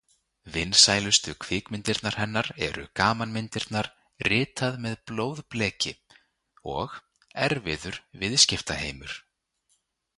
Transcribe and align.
Vinsælustu 0.53 1.33
kvikmyndirnar 1.43 2.17
hennar 2.21 2.49
eru 2.69 2.85
gamanmyndirnar 3.01 3.91
„Ritað 4.29 4.81
með 4.87 4.97
blóðbleki“ 5.11 5.95
og 6.77 6.99
„Erfiður 7.49 8.05
viðskiptaheimur“. 8.25 9.19